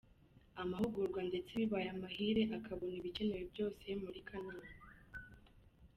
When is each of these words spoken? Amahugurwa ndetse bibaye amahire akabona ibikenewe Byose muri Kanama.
Amahugurwa 0.61 1.19
ndetse 1.29 1.51
bibaye 1.61 1.87
amahire 1.95 2.41
akabona 2.57 2.95
ibikenewe 2.99 3.43
Byose 3.51 3.85
muri 4.03 4.19
Kanama. 4.27 4.69